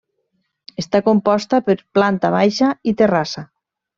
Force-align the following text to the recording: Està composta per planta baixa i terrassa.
Està 0.83 1.01
composta 1.07 1.59
per 1.69 1.77
planta 1.99 2.33
baixa 2.39 2.73
i 2.93 2.97
terrassa. 3.03 3.45